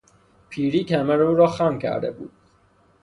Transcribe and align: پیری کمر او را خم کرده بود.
پیری 0.49 0.83
کمر 0.83 1.21
او 1.23 1.35
را 1.35 1.47
خم 1.47 1.79
کرده 1.79 2.11
بود. 2.11 2.31